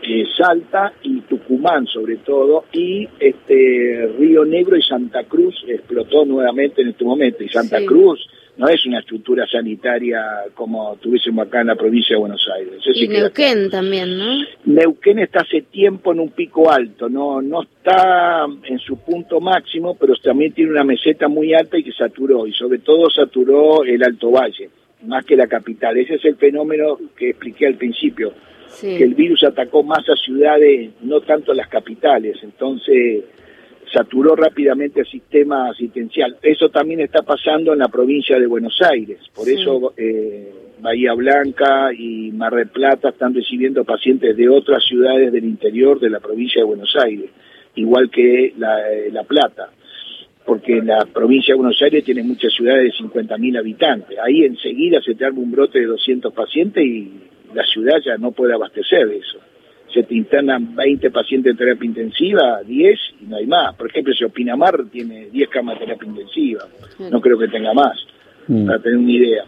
eh, 0.02 0.26
Salta 0.36 0.92
y 1.02 1.20
Tucumán 1.22 1.86
sobre 1.86 2.16
todo, 2.16 2.64
y 2.72 3.08
este 3.20 4.12
Río 4.18 4.44
Negro 4.44 4.76
y 4.76 4.82
Santa 4.82 5.24
Cruz 5.24 5.64
explotó 5.66 6.24
nuevamente 6.24 6.82
en 6.82 6.88
este 6.88 7.04
momento. 7.04 7.44
Y 7.44 7.48
Santa 7.48 7.84
Cruz 7.84 8.26
no 8.56 8.68
es 8.68 8.84
una 8.84 9.00
estructura 9.00 9.46
sanitaria 9.46 10.22
como 10.54 10.96
tuviésemos 10.96 11.46
acá 11.46 11.62
en 11.62 11.68
la 11.68 11.74
provincia 11.74 12.16
de 12.16 12.20
Buenos 12.20 12.46
Aires. 12.54 12.82
y 12.94 13.08
Neuquén 13.08 13.70
también, 13.70 14.18
¿no? 14.18 14.44
Neuquén 14.64 15.18
está 15.20 15.40
hace 15.40 15.62
tiempo 15.62 16.12
en 16.12 16.20
un 16.20 16.30
pico 16.30 16.70
alto, 16.70 17.08
no, 17.08 17.40
no 17.40 17.62
está 17.62 18.44
en 18.64 18.78
su 18.78 18.98
punto 18.98 19.40
máximo, 19.40 19.96
pero 19.98 20.14
también 20.22 20.52
tiene 20.52 20.70
una 20.70 20.84
meseta 20.84 21.28
muy 21.28 21.54
alta 21.54 21.78
y 21.78 21.84
que 21.84 21.92
saturó, 21.92 22.46
y 22.46 22.52
sobre 22.52 22.78
todo 22.78 23.08
saturó 23.10 23.84
el 23.84 24.02
Alto 24.02 24.30
Valle, 24.30 24.70
más 25.06 25.24
que 25.24 25.36
la 25.36 25.46
capital. 25.46 25.96
Ese 25.96 26.14
es 26.14 26.24
el 26.24 26.36
fenómeno 26.36 26.98
que 27.16 27.30
expliqué 27.30 27.66
al 27.66 27.76
principio 27.76 28.32
que 28.80 29.04
el 29.04 29.14
virus 29.14 29.44
atacó 29.44 29.82
más 29.82 30.08
a 30.08 30.16
ciudades, 30.16 30.92
no 31.02 31.20
tanto 31.20 31.52
a 31.52 31.54
las 31.54 31.68
capitales, 31.68 32.38
entonces 32.42 33.24
saturó 33.92 34.36
rápidamente 34.36 35.00
el 35.00 35.06
sistema 35.06 35.70
asistencial. 35.70 36.36
Eso 36.42 36.68
también 36.68 37.00
está 37.00 37.22
pasando 37.22 37.72
en 37.72 37.78
la 37.78 37.88
provincia 37.88 38.38
de 38.38 38.46
Buenos 38.46 38.78
Aires, 38.82 39.18
por 39.34 39.48
eso 39.48 39.94
eh, 39.96 40.52
Bahía 40.80 41.14
Blanca 41.14 41.92
y 41.96 42.30
Mar 42.32 42.54
del 42.54 42.68
Plata 42.68 43.10
están 43.10 43.34
recibiendo 43.34 43.84
pacientes 43.84 44.36
de 44.36 44.48
otras 44.48 44.84
ciudades 44.84 45.32
del 45.32 45.44
interior 45.44 46.00
de 46.00 46.10
la 46.10 46.20
provincia 46.20 46.60
de 46.60 46.66
Buenos 46.66 46.94
Aires, 47.02 47.30
igual 47.76 48.10
que 48.10 48.52
La, 48.56 48.90
eh, 48.92 49.10
la 49.10 49.24
Plata 49.24 49.70
porque 50.44 50.82
la 50.82 51.06
provincia 51.06 51.54
de 51.54 51.60
Buenos 51.60 51.80
Aires 51.82 52.04
tiene 52.04 52.22
muchas 52.22 52.52
ciudades 52.52 52.92
de 52.92 53.04
50.000 53.04 53.58
habitantes. 53.58 54.18
Ahí 54.18 54.44
enseguida 54.44 55.00
se 55.00 55.14
te 55.14 55.24
arma 55.24 55.40
un 55.40 55.52
brote 55.52 55.78
de 55.78 55.86
200 55.86 56.32
pacientes 56.34 56.84
y 56.84 57.12
la 57.54 57.64
ciudad 57.64 57.98
ya 58.04 58.16
no 58.16 58.32
puede 58.32 58.54
abastecer 58.54 59.08
de 59.08 59.18
eso. 59.18 59.38
Se 59.92 60.02
te 60.02 60.14
internan 60.14 60.74
20 60.74 61.10
pacientes 61.10 61.52
en 61.52 61.56
terapia 61.56 61.86
intensiva, 61.86 62.62
10 62.66 62.98
y 63.20 63.26
no 63.26 63.36
hay 63.36 63.46
más. 63.46 63.74
Por 63.76 63.90
ejemplo, 63.90 64.14
si 64.14 64.24
Opinamar 64.24 64.84
tiene 64.90 65.26
10 65.30 65.48
camas 65.50 65.78
de 65.78 65.86
terapia 65.86 66.08
intensiva, 66.08 66.66
no 67.10 67.20
creo 67.20 67.38
que 67.38 67.48
tenga 67.48 67.74
más, 67.74 67.98
mm. 68.48 68.66
para 68.66 68.78
tener 68.80 68.98
una 68.98 69.12
idea. 69.12 69.44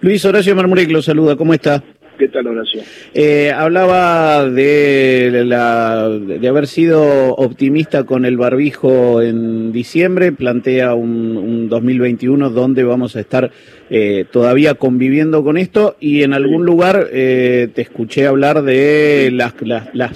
Luis 0.00 0.24
Horacio 0.24 0.54
Marmurek 0.54 0.90
lo 0.90 1.02
saluda, 1.02 1.36
¿cómo 1.36 1.54
está? 1.54 1.82
¿Qué 2.18 2.28
tal, 2.28 2.46
Horacio? 2.46 2.80
Eh, 3.12 3.50
hablaba 3.50 4.48
de, 4.48 5.42
la, 5.44 6.08
de 6.08 6.48
haber 6.48 6.68
sido 6.68 7.34
optimista 7.34 8.04
con 8.04 8.24
el 8.24 8.36
barbijo 8.36 9.20
en 9.20 9.72
diciembre, 9.72 10.30
plantea 10.30 10.94
un, 10.94 11.36
un 11.36 11.68
2021 11.68 12.50
donde 12.50 12.84
vamos 12.84 13.16
a 13.16 13.20
estar 13.20 13.50
eh, 13.90 14.26
todavía 14.30 14.74
conviviendo 14.74 15.42
con 15.42 15.56
esto 15.56 15.96
y 15.98 16.22
en 16.22 16.34
algún 16.34 16.64
lugar 16.64 17.08
eh, 17.10 17.68
te 17.74 17.82
escuché 17.82 18.26
hablar 18.26 18.62
de 18.62 19.30
las, 19.32 19.54
las, 19.62 19.92
las 19.92 20.12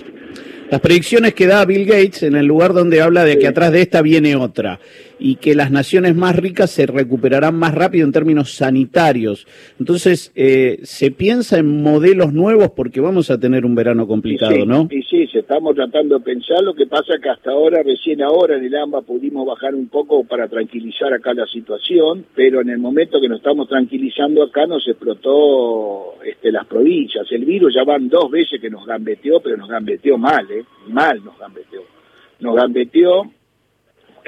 las 0.71 0.81
predicciones 0.83 1.33
que 1.33 1.47
da 1.47 1.64
Bill 1.64 1.87
Gates 1.87 2.23
en 2.25 2.37
el 2.37 2.45
lugar 2.45 2.75
donde 2.75 3.00
habla 3.00 3.25
de 3.25 3.38
que 3.38 3.47
atrás 3.47 3.73
de 3.73 3.81
esta 3.81 4.02
viene 4.02 4.37
otra 4.37 4.78
y 5.19 5.37
que 5.37 5.55
las 5.55 5.71
naciones 5.71 6.15
más 6.15 6.37
ricas 6.37 6.71
se 6.71 6.87
recuperarán 6.87 7.57
más 7.57 7.75
rápido 7.75 8.07
en 8.07 8.13
términos 8.13 8.53
sanitarios. 8.53 9.47
Entonces, 9.79 10.33
eh, 10.35 10.79
se 10.83 11.11
piensa 11.11 11.59
en 11.59 11.83
modelos 11.83 12.33
nuevos 12.33 12.71
porque 12.71 13.01
vamos 13.01 13.31
a 13.31 13.39
tener 13.39 13.65
un 13.65 13.75
verano 13.75 14.07
complicado, 14.07 14.65
¿no? 14.65 14.89
Y 14.91 15.03
sí, 15.03 15.27
se 15.27 15.43
estamos 15.49 15.75
tratando 15.75 16.19
de 16.19 16.25
pensar. 16.25 16.63
Lo 16.63 16.75
que 16.75 16.87
pasa 16.87 17.15
que 17.23 17.31
hasta 17.31 17.53
ahora, 17.53 17.83
recién 17.83 18.23
ahora 18.23 18.57
en 18.57 18.65
el 18.65 18.77
AMBA 18.77 19.01
pudimos 19.01 19.47
bajar 19.47 19.75
un 19.75 19.89
poco 19.89 20.25
para 20.25 20.47
tranquilizar 20.47 21.13
acá 21.15 21.33
la 21.33 21.47
situación, 21.47 22.27
pero 22.35 22.61
en 22.61 22.69
el 22.69 22.79
momento 22.79 23.19
que 23.19 23.29
nos 23.29 23.39
estamos 23.39 23.67
tranquilizando 23.67 24.43
acá 24.43 24.67
nos 24.67 24.87
explotó 24.87 26.23
este, 26.23 26.53
las 26.53 26.67
provincias. 26.67 27.27
El 27.31 27.47
virus 27.47 27.75
ya 27.75 27.85
van 27.85 28.09
dos 28.09 28.31
veces 28.31 28.61
que 28.61 28.69
nos 28.69 28.85
gambeteó, 28.87 29.41
pero 29.41 29.57
nos 29.57 29.69
gambeteó 29.69 30.19
mal, 30.19 30.51
¿eh? 30.51 30.65
Mal 30.89 31.25
nos 31.25 31.39
gambeteó. 31.39 31.83
Nos 32.41 32.55
gambeteó 32.55 33.23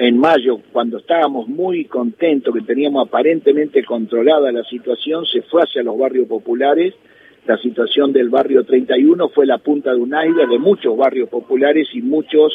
en 0.01 0.17
mayo, 0.17 0.57
cuando 0.71 0.97
estábamos 0.97 1.47
muy 1.47 1.85
contentos, 1.85 2.51
que 2.55 2.61
teníamos 2.61 3.07
aparentemente 3.07 3.85
controlada 3.85 4.51
la 4.51 4.63
situación, 4.63 5.27
se 5.27 5.43
fue 5.43 5.61
hacia 5.61 5.83
los 5.83 5.95
barrios 5.95 6.27
populares. 6.27 6.95
La 7.45 7.55
situación 7.59 8.11
del 8.11 8.29
barrio 8.29 8.63
31 8.63 9.29
fue 9.29 9.45
la 9.45 9.59
punta 9.59 9.93
de 9.93 9.99
un 9.99 10.15
aire 10.15 10.47
de 10.47 10.57
muchos 10.57 10.97
barrios 10.97 11.29
populares 11.29 11.87
y 11.93 12.01
muchos 12.01 12.51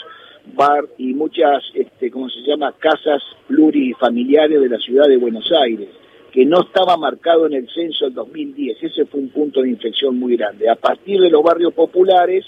bar 0.56 0.86
y 0.98 1.14
muchas, 1.14 1.62
este, 1.74 2.10
¿cómo 2.10 2.28
se 2.30 2.40
llama?, 2.40 2.74
casas 2.80 3.22
plurifamiliares 3.46 4.60
de 4.60 4.68
la 4.68 4.78
ciudad 4.78 5.06
de 5.06 5.16
Buenos 5.16 5.48
Aires, 5.52 5.88
que 6.32 6.44
no 6.44 6.62
estaba 6.62 6.96
marcado 6.96 7.46
en 7.46 7.52
el 7.52 7.68
censo 7.68 8.06
del 8.06 8.14
2010. 8.14 8.82
Ese 8.82 9.04
fue 9.06 9.20
un 9.20 9.28
punto 9.28 9.62
de 9.62 9.68
inflexión 9.68 10.18
muy 10.18 10.36
grande. 10.36 10.68
A 10.68 10.74
partir 10.74 11.20
de 11.20 11.30
los 11.30 11.44
barrios 11.44 11.72
populares, 11.74 12.44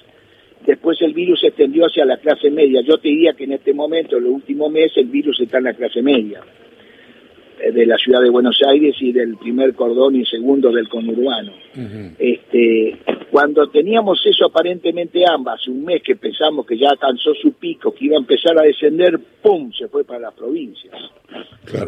después 0.66 1.00
el 1.02 1.14
virus 1.14 1.40
se 1.40 1.48
extendió 1.48 1.86
hacia 1.86 2.04
la 2.04 2.18
clase 2.18 2.50
media. 2.50 2.80
Yo 2.82 2.98
te 2.98 3.08
diría 3.08 3.32
que 3.34 3.44
en 3.44 3.52
este 3.52 3.72
momento, 3.72 4.16
en 4.16 4.24
los 4.24 4.34
últimos 4.34 4.70
meses, 4.70 4.98
el 4.98 5.06
virus 5.06 5.40
está 5.40 5.58
en 5.58 5.64
la 5.64 5.74
clase 5.74 6.02
media 6.02 6.40
eh, 7.60 7.72
de 7.72 7.86
la 7.86 7.96
ciudad 7.96 8.20
de 8.20 8.30
Buenos 8.30 8.60
Aires 8.66 8.96
y 9.00 9.12
del 9.12 9.36
primer 9.36 9.74
cordón 9.74 10.16
y 10.16 10.24
segundo 10.24 10.70
del 10.70 10.88
conurbano. 10.88 11.52
este, 12.18 12.98
cuando 13.30 13.68
teníamos 13.68 14.24
eso 14.24 14.46
aparentemente 14.46 15.24
ambas, 15.28 15.66
un 15.68 15.84
mes 15.84 16.02
que 16.02 16.16
pensamos 16.16 16.66
que 16.66 16.78
ya 16.78 16.90
alcanzó 16.90 17.34
su 17.34 17.52
pico, 17.52 17.92
que 17.92 18.06
iba 18.06 18.16
a 18.16 18.20
empezar 18.20 18.58
a 18.58 18.62
descender, 18.62 19.18
¡pum! 19.42 19.70
se 19.72 19.88
fue 19.88 20.04
para 20.04 20.20
las 20.20 20.34
provincias. 20.34 20.94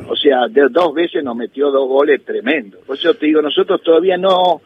O 0.09 0.17
sea, 0.17 0.47
de 0.49 0.69
dos 0.71 0.93
veces 0.95 1.25
nos 1.25 1.35
metió 1.35 1.71
dos 1.71 1.89
goles 1.89 2.23
tremendos. 2.25 2.83
Por 2.85 2.97
eso 2.97 3.15
te 3.15 3.27
digo, 3.27 3.41
nosotros 3.41 3.83
todavía 3.83 4.19
no, 4.19 4.61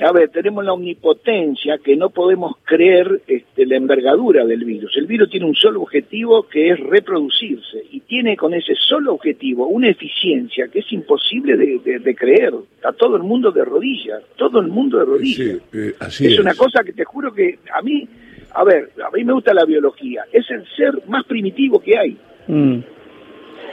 a 0.00 0.12
ver, 0.12 0.30
tenemos 0.30 0.64
la 0.64 0.72
omnipotencia 0.72 1.78
que 1.78 1.96
no 1.96 2.10
podemos 2.10 2.56
creer 2.64 3.20
este, 3.26 3.66
la 3.66 3.76
envergadura 3.76 4.44
del 4.44 4.64
virus. 4.64 4.96
El 4.96 5.06
virus 5.06 5.30
tiene 5.30 5.46
un 5.46 5.54
solo 5.54 5.82
objetivo 5.82 6.44
que 6.48 6.70
es 6.70 6.80
reproducirse 6.80 7.84
y 7.90 8.00
tiene 8.00 8.36
con 8.36 8.54
ese 8.54 8.74
solo 8.74 9.14
objetivo 9.14 9.66
una 9.66 9.88
eficiencia 9.88 10.68
que 10.68 10.80
es 10.80 10.92
imposible 10.92 11.56
de, 11.56 12.14
creer. 12.14 12.54
Está 12.74 12.92
todo 12.92 13.16
el 13.16 13.22
mundo 13.22 13.52
de 13.52 13.64
rodillas, 13.64 14.22
todo 14.36 14.60
el 14.60 14.68
mundo 14.68 14.98
de 14.98 15.04
rodillas. 15.04 15.60
Eh, 15.72 15.94
es, 16.00 16.38
una 16.38 16.54
cosa 16.54 16.82
que 16.84 16.92
te 16.92 17.04
juro 17.04 17.32
que 17.32 17.58
a 17.72 17.82
mí, 17.82 18.08
a 18.54 18.64
ver, 18.64 18.90
a 19.04 19.10
mí 19.14 19.24
me 19.24 19.32
gusta 19.32 19.54
la 19.54 19.64
biología, 19.64 20.24
es 20.32 20.50
el 20.50 20.64
ser 20.76 21.06
más 21.06 21.24
primitivo 21.26 21.80
que 21.80 21.98
hay. 21.98 22.16
Mm. 22.48 22.78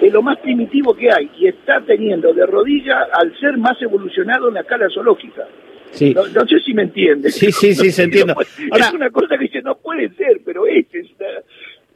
Es 0.02 0.14
lo 0.14 0.22
más 0.22 0.38
primitivo 0.40 0.94
que 0.94 1.12
hay 1.12 1.30
y 1.38 1.48
está 1.48 1.82
teniendo 1.82 2.34
de 2.34 2.46
rodillas 2.46 3.08
al 3.14 3.38
ser 3.40 3.58
más 3.58 3.82
evolucionado 3.82 4.48
en 4.48 4.54
la 4.56 4.62
escala 4.62 4.88
zoológica. 4.94 5.46
No, 6.02 6.48
sé 6.48 6.60
si 6.66 6.74
me 6.74 6.84
entiende. 6.84 7.32
Sí, 7.32 7.52
sí, 7.52 7.74
sí, 7.74 7.92
se 7.92 8.04
entiende. 8.06 8.34
es 8.40 8.94
una 8.94 9.10
cosa 9.10 9.38
que 9.38 9.46
dice, 9.46 9.62
no 9.62 9.78
puede 9.78 10.10
ser, 10.16 10.42
pero 10.46 10.66
es. 10.66 10.86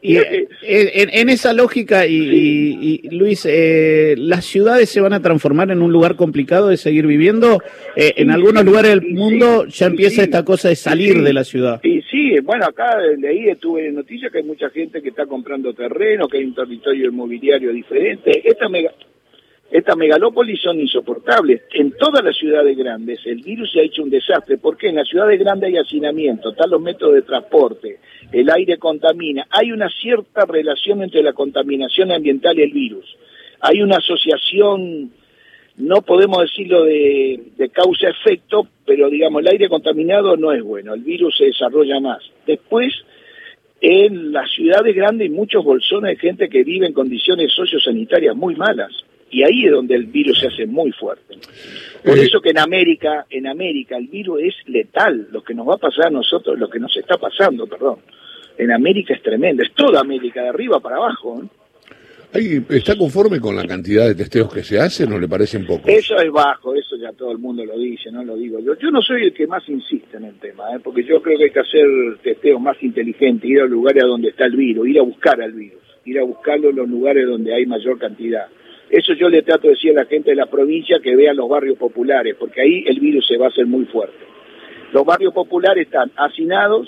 y, 0.01 0.17
eh, 0.17 0.47
en, 0.61 1.29
esa 1.29 1.53
lógica, 1.53 2.05
y, 2.05 3.07
Luis, 3.09 3.45
eh, 3.49 4.15
¿las 4.17 4.45
ciudades 4.45 4.89
se 4.89 5.01
van 5.01 5.13
a 5.13 5.21
transformar 5.21 5.71
en 5.71 5.81
un 5.81 5.91
lugar 5.91 6.15
complicado 6.15 6.67
de 6.67 6.77
seguir 6.77 7.07
viviendo? 7.07 7.61
Eh, 7.95 8.13
en 8.17 8.31
algunos 8.31 8.65
lugares 8.65 8.91
del 8.91 9.13
mundo 9.13 9.65
ya 9.67 9.85
empieza 9.85 10.23
esta 10.23 10.43
cosa 10.43 10.69
de 10.69 10.75
salir 10.75 11.21
de 11.21 11.33
la 11.33 11.43
ciudad. 11.43 11.79
Y 11.83 12.01
sí, 12.03 12.39
bueno, 12.39 12.65
acá 12.65 12.97
leí, 13.17 13.47
estuve 13.47 13.87
en 13.87 13.95
noticias 13.95 14.31
que 14.31 14.39
hay 14.39 14.43
mucha 14.43 14.69
gente 14.69 15.01
que 15.01 15.09
está 15.09 15.25
comprando 15.25 15.73
terreno, 15.73 16.27
que 16.27 16.37
hay 16.37 16.45
un 16.45 16.55
territorio 16.55 17.09
inmobiliario 17.09 17.71
diferente. 17.71 18.41
Esta 18.43 18.67
mega, 18.67 18.91
Estas 19.73 19.97
megalópolis 19.97 20.61
son 20.61 20.79
insoportables. 20.79 21.63
En 21.73 21.93
todas 21.93 22.23
las 22.23 22.37
ciudades 22.37 22.77
grandes 22.77 23.19
el 23.25 23.41
virus 23.41 23.71
se 23.71 23.79
ha 23.79 23.83
hecho 23.83 24.03
un 24.03 24.11
desastre. 24.11 24.59
porque 24.59 24.89
En 24.89 24.97
las 24.97 25.07
ciudades 25.07 25.39
grandes 25.39 25.69
hay 25.69 25.77
hacinamiento, 25.77 26.51
están 26.51 26.69
los 26.69 26.79
métodos 26.79 27.15
de 27.15 27.23
transporte, 27.23 27.97
el 28.31 28.51
aire 28.51 28.77
contamina. 28.77 29.47
Hay 29.49 29.71
una 29.71 29.89
cierta 29.89 30.45
relación 30.45 31.01
entre 31.01 31.23
la 31.23 31.33
contaminación 31.33 32.11
ambiental 32.11 32.59
y 32.59 32.61
el 32.61 32.71
virus. 32.71 33.17
Hay 33.61 33.81
una 33.81 33.95
asociación, 33.95 35.11
no 35.77 36.03
podemos 36.03 36.43
decirlo 36.43 36.83
de, 36.83 37.41
de 37.57 37.69
causa-efecto, 37.69 38.67
pero 38.85 39.09
digamos, 39.09 39.41
el 39.41 39.47
aire 39.47 39.69
contaminado 39.69 40.37
no 40.37 40.51
es 40.51 40.61
bueno, 40.61 40.93
el 40.93 41.01
virus 41.01 41.35
se 41.35 41.45
desarrolla 41.45 41.99
más. 41.99 42.21
Después, 42.45 42.93
en 43.81 44.33
las 44.33 44.51
ciudades 44.51 44.95
grandes 44.95 45.29
hay 45.29 45.35
muchos 45.35 45.65
bolsones 45.65 46.11
de 46.11 46.21
gente 46.21 46.47
que 46.47 46.63
vive 46.63 46.85
en 46.85 46.93
condiciones 46.93 47.51
sociosanitarias 47.53 48.35
muy 48.35 48.55
malas 48.55 48.93
y 49.33 49.43
ahí 49.43 49.65
es 49.65 49.71
donde 49.71 49.95
el 49.95 50.05
virus 50.05 50.39
se 50.39 50.47
hace 50.47 50.65
muy 50.67 50.91
fuerte. 50.91 51.35
Por 52.03 52.17
eh, 52.17 52.23
eso 52.23 52.39
que 52.39 52.51
en 52.51 52.59
América, 52.59 53.25
en 53.29 53.47
América 53.47 53.97
el 53.97 54.07
virus 54.07 54.41
es 54.43 54.55
letal, 54.67 55.27
lo 55.31 55.43
que 55.43 55.55
nos 55.55 55.67
va 55.67 55.75
a 55.75 55.77
pasar 55.77 56.07
a 56.07 56.11
nosotros, 56.11 56.57
lo 56.59 56.69
que 56.69 56.79
nos 56.79 56.95
está 56.95 57.17
pasando, 57.17 57.65
perdón. 57.65 57.99
En 58.57 58.71
América 58.71 59.15
es 59.15 59.23
tremendo, 59.23 59.63
es 59.63 59.73
toda 59.73 60.01
América, 60.01 60.43
de 60.43 60.49
arriba 60.49 60.79
para 60.79 60.97
abajo. 60.97 61.41
¿eh? 61.41 62.63
¿Está 62.69 62.95
conforme 62.95 63.39
con 63.39 63.55
la 63.55 63.65
cantidad 63.65 64.07
de 64.07 64.15
testeos 64.15 64.53
que 64.53 64.63
se 64.63 64.79
hacen 64.79 65.11
o 65.13 65.19
le 65.19 65.27
parecen 65.27 65.65
pocos? 65.65 65.87
Eso 65.87 66.15
es 66.17 66.31
bajo, 66.31 66.75
eso 66.75 66.95
ya 66.97 67.11
todo 67.13 67.31
el 67.31 67.39
mundo 67.39 67.65
lo 67.65 67.77
dice, 67.77 68.11
no 68.11 68.23
lo 68.23 68.35
digo 68.35 68.59
yo. 68.59 68.75
Yo 68.77 68.91
no 68.91 69.01
soy 69.01 69.23
el 69.23 69.33
que 69.33 69.47
más 69.47 69.67
insiste 69.67 70.17
en 70.17 70.25
el 70.25 70.35
tema, 70.35 70.75
¿eh? 70.75 70.79
porque 70.83 71.03
yo 71.03 71.21
creo 71.21 71.39
que 71.39 71.45
hay 71.45 71.51
que 71.51 71.59
hacer 71.59 71.85
testeos 72.21 72.61
más 72.61 72.81
inteligentes, 72.83 73.49
ir 73.49 73.61
a 73.61 73.65
lugares 73.65 74.03
donde 74.03 74.29
está 74.29 74.45
el 74.45 74.55
virus, 74.55 74.87
ir 74.87 74.99
a 74.99 75.03
buscar 75.03 75.41
al 75.41 75.53
virus, 75.53 75.81
ir 76.05 76.19
a 76.19 76.23
buscarlo 76.23 76.69
en 76.69 76.75
los 76.75 76.89
lugares 76.89 77.25
donde 77.27 77.55
hay 77.55 77.65
mayor 77.65 77.97
cantidad. 77.97 78.47
Eso 78.93 79.13
yo 79.13 79.27
le 79.27 79.41
trato 79.41 79.63
de 79.63 79.73
decir 79.73 79.89
a 79.89 80.03
la 80.03 80.05
gente 80.05 80.29
de 80.29 80.35
la 80.35 80.45
provincia 80.45 80.99
que 81.01 81.15
vean 81.15 81.35
los 81.35 81.49
barrios 81.49 81.79
populares, 81.79 82.35
porque 82.37 82.61
ahí 82.61 82.83
el 82.85 82.99
virus 82.99 83.25
se 83.25 83.37
va 83.37 83.47
a 83.47 83.49
hacer 83.49 83.65
muy 83.65 83.85
fuerte. 83.85 84.23
Los 84.91 85.03
barrios 85.03 85.33
populares 85.33 85.87
están 85.87 86.11
hacinados, 86.15 86.87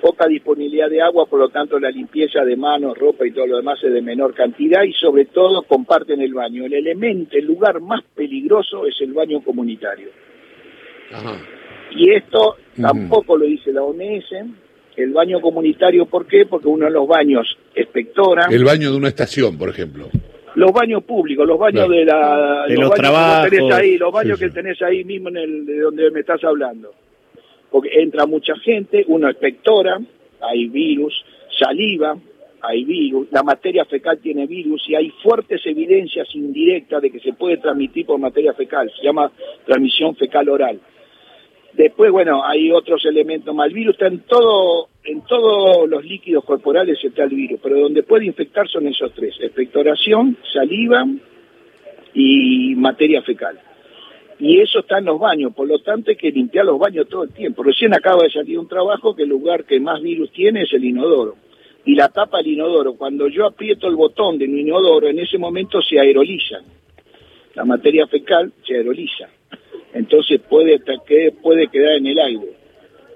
poca 0.00 0.26
disponibilidad 0.26 0.88
de 0.88 1.02
agua, 1.02 1.26
por 1.26 1.40
lo 1.40 1.50
tanto 1.50 1.78
la 1.78 1.90
limpieza 1.90 2.42
de 2.42 2.56
manos, 2.56 2.96
ropa 2.96 3.26
y 3.26 3.32
todo 3.32 3.46
lo 3.46 3.58
demás 3.58 3.78
es 3.84 3.92
de 3.92 4.00
menor 4.00 4.32
cantidad 4.32 4.82
y 4.82 4.94
sobre 4.94 5.26
todo 5.26 5.60
comparten 5.64 6.22
el 6.22 6.32
baño. 6.32 6.64
El 6.64 6.72
elemento, 6.72 7.36
el 7.36 7.44
lugar 7.44 7.82
más 7.82 8.00
peligroso 8.14 8.86
es 8.86 8.98
el 9.02 9.12
baño 9.12 9.42
comunitario. 9.42 10.08
Y 11.90 12.12
esto 12.12 12.56
tampoco 12.80 13.36
lo 13.36 13.44
dice 13.44 13.74
la 13.74 13.82
OMS, 13.82 14.32
el 14.96 15.12
baño 15.12 15.42
comunitario, 15.42 16.06
¿por 16.06 16.26
qué? 16.26 16.46
Porque 16.46 16.68
uno 16.68 16.86
de 16.86 16.92
los 16.92 17.06
baños 17.06 17.58
espectora. 17.74 18.46
El 18.50 18.64
baño 18.64 18.90
de 18.90 18.96
una 18.96 19.08
estación, 19.08 19.58
por 19.58 19.68
ejemplo 19.68 20.08
los 20.58 20.72
baños 20.72 21.04
públicos, 21.04 21.46
los 21.46 21.56
baños 21.56 21.88
de 21.88 22.04
la 22.04 22.66
los, 22.68 22.90
trabajos, 22.90 23.48
que 23.48 23.56
tenés 23.56 23.74
ahí, 23.74 23.96
los 23.96 24.12
baños 24.12 24.38
que 24.40 24.50
tenés 24.50 24.82
ahí 24.82 25.04
mismo 25.04 25.28
en 25.28 25.36
el 25.36 25.66
de 25.66 25.78
donde 25.78 26.10
me 26.10 26.20
estás 26.20 26.42
hablando. 26.42 26.90
Porque 27.70 27.90
entra 28.00 28.26
mucha 28.26 28.56
gente, 28.56 29.04
uno 29.06 29.28
espectora, 29.28 30.00
hay 30.40 30.66
virus, 30.66 31.24
saliva, 31.56 32.16
hay 32.60 32.84
virus, 32.84 33.28
la 33.30 33.44
materia 33.44 33.84
fecal 33.84 34.18
tiene 34.18 34.48
virus 34.48 34.82
y 34.88 34.96
hay 34.96 35.10
fuertes 35.22 35.64
evidencias 35.64 36.26
indirectas 36.34 37.02
de 37.02 37.10
que 37.12 37.20
se 37.20 37.34
puede 37.34 37.58
transmitir 37.58 38.06
por 38.06 38.18
materia 38.18 38.52
fecal, 38.52 38.90
se 38.96 39.04
llama 39.04 39.30
transmisión 39.64 40.16
fecal 40.16 40.48
oral. 40.48 40.80
Después, 41.78 42.10
bueno, 42.10 42.44
hay 42.44 42.72
otros 42.72 43.04
elementos 43.04 43.54
más. 43.54 43.68
El 43.68 43.74
virus 43.74 43.94
está 43.94 44.08
en 44.08 44.20
en 45.04 45.20
todos 45.26 45.88
los 45.88 46.04
líquidos 46.04 46.44
corporales 46.44 46.98
está 47.04 47.22
el 47.22 47.30
virus, 47.30 47.60
pero 47.62 47.78
donde 47.78 48.02
puede 48.02 48.26
infectar 48.26 48.68
son 48.68 48.88
esos 48.88 49.12
tres: 49.14 49.36
expectoración, 49.40 50.36
saliva 50.52 51.06
y 52.14 52.74
materia 52.74 53.22
fecal. 53.22 53.60
Y 54.40 54.58
eso 54.58 54.80
está 54.80 54.98
en 54.98 55.04
los 55.04 55.20
baños, 55.20 55.54
por 55.54 55.68
lo 55.68 55.78
tanto 55.78 56.10
hay 56.10 56.16
que 56.16 56.32
limpiar 56.32 56.64
los 56.64 56.80
baños 56.80 57.06
todo 57.08 57.22
el 57.22 57.30
tiempo. 57.30 57.62
Recién 57.62 57.94
acaba 57.94 58.24
de 58.24 58.30
salir 58.30 58.58
un 58.58 58.66
trabajo 58.66 59.14
que 59.14 59.22
el 59.22 59.28
lugar 59.28 59.64
que 59.64 59.78
más 59.78 60.02
virus 60.02 60.32
tiene 60.32 60.62
es 60.62 60.72
el 60.72 60.84
inodoro. 60.84 61.36
Y 61.84 61.94
la 61.94 62.08
tapa 62.08 62.38
del 62.38 62.54
inodoro, 62.54 62.94
cuando 62.94 63.28
yo 63.28 63.46
aprieto 63.46 63.86
el 63.86 63.94
botón 63.94 64.36
del 64.36 64.50
inodoro, 64.50 65.06
en 65.06 65.20
ese 65.20 65.38
momento 65.38 65.80
se 65.80 66.00
aeroliza. 66.00 66.56
La 67.54 67.64
materia 67.64 68.08
fecal 68.08 68.52
se 68.66 68.74
aeroliza 68.74 69.28
entonces 69.94 70.40
puede, 70.48 70.80
puede 71.42 71.68
quedar 71.68 71.96
en 71.96 72.06
el 72.06 72.18
aire. 72.18 72.58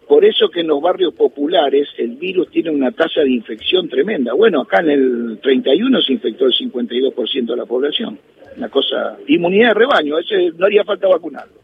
Por 0.08 0.24
eso 0.24 0.50
que 0.50 0.60
en 0.60 0.66
los 0.66 0.82
barrios 0.82 1.14
populares 1.14 1.88
el 1.96 2.16
virus 2.16 2.50
tiene 2.50 2.70
una 2.70 2.90
tasa 2.90 3.22
de 3.22 3.30
infección 3.30 3.88
tremenda. 3.88 4.34
Bueno, 4.34 4.60
acá 4.60 4.80
en 4.80 4.90
el 4.90 5.38
31 5.42 6.02
se 6.02 6.12
infectó 6.12 6.46
el 6.46 6.52
52% 6.52 7.46
de 7.46 7.56
la 7.56 7.64
población. 7.64 8.18
Una 8.56 8.68
cosa, 8.68 9.16
inmunidad 9.28 9.68
de 9.68 9.74
rebaño, 9.74 10.18
ese 10.18 10.52
no 10.56 10.66
haría 10.66 10.84
falta 10.84 11.08
vacunarlo. 11.08 11.62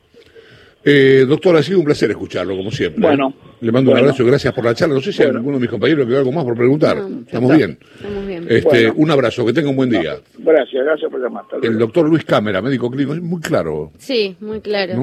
Eh, 0.84 1.26
doctor, 1.28 1.56
ha 1.56 1.62
sido 1.62 1.80
un 1.80 1.84
placer 1.84 2.10
escucharlo, 2.10 2.56
como 2.56 2.70
siempre. 2.70 3.04
¿eh? 3.04 3.08
Bueno. 3.08 3.34
Le 3.60 3.72
mando 3.72 3.90
un 3.90 3.98
abrazo 3.98 4.22
y 4.22 4.26
gracias 4.26 4.54
por 4.54 4.64
la 4.64 4.74
charla. 4.74 4.94
No 4.94 5.00
sé 5.00 5.12
si 5.12 5.22
hay 5.22 5.28
alguno 5.28 5.56
de 5.56 5.62
mis 5.62 5.70
compañeros 5.70 6.06
que 6.06 6.16
algo 6.16 6.32
más 6.32 6.44
por 6.44 6.56
preguntar. 6.56 6.96
Estamos 7.26 7.56
bien. 7.56 7.78
Estamos 7.96 8.26
bien. 8.26 8.27
Este, 8.48 8.90
Un 8.90 9.10
abrazo, 9.10 9.44
que 9.44 9.52
tenga 9.52 9.68
un 9.70 9.76
buen 9.76 9.90
día. 9.90 10.18
gracias, 10.38 10.84
gracias 10.84 11.10
por 11.10 11.20
llamar. 11.20 11.44
El 11.62 11.78
doctor 11.78 12.08
Luis 12.08 12.24
Cámara, 12.24 12.62
médico 12.62 12.90
clínico, 12.90 13.14
es 13.14 13.22
muy 13.22 13.40
claro. 13.40 13.92
Sí, 13.98 14.36
muy 14.40 14.60
claro. 14.60 14.94